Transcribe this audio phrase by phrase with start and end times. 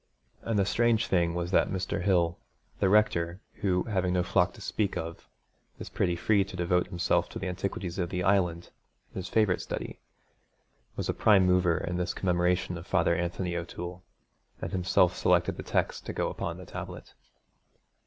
[0.41, 2.01] And the strange thing was that Mr.
[2.01, 2.39] Hill,
[2.79, 5.29] the rector, who, having no flock to speak of,
[5.77, 8.71] is pretty free to devote himself to the antiquities of the Island,
[9.13, 9.99] his favourite study,
[10.95, 14.01] was a prime mover in this commemoration of Father Anthony O'Toole,
[14.59, 17.13] and himself selected the text to go upon the tablet.